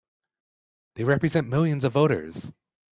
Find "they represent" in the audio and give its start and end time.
0.95-1.47